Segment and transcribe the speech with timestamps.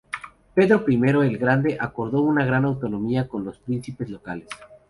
[0.55, 4.47] Pedro I el Grande acordó una gran autonomía con los príncipes locales.